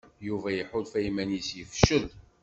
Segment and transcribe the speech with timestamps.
[0.27, 2.05] Yuba iḥulfa iman-is yefcel.